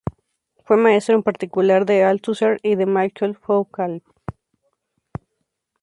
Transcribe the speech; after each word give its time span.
Fue 0.65 0.77
maestro 0.77 1.13
en 1.13 1.21
particular 1.21 1.85
de 1.85 2.03
Althusser 2.03 2.59
y 2.63 2.73
de 2.75 2.87
Michel 2.87 3.35
Foucault. 3.35 4.01